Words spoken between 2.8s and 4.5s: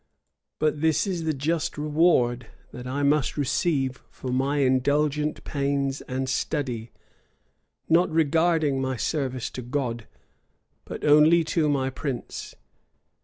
I must receive for